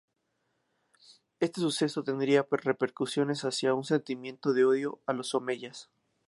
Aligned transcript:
Este 1.39 1.61
suceso 1.61 2.01
tendría 2.03 2.47
repercusiones 2.49 3.45
hacia 3.45 3.75
un 3.75 3.83
sentimiento 3.83 4.51
de 4.51 4.65
odio 4.65 4.99
a 5.05 5.13
los 5.13 5.35
omeyas. 5.35 5.91